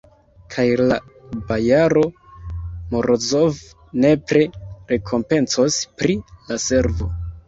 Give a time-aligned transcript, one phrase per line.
[0.53, 0.95] Kaj la
[1.49, 2.01] bojaro
[2.93, 3.59] Morozov
[4.05, 4.41] nepre
[4.95, 6.17] rekompencos pri
[6.49, 7.11] la servo.